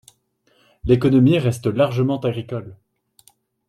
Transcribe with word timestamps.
L'économie 0.83 1.37
reste 1.37 1.67
largement 1.67 2.19
agricole. 2.21 2.75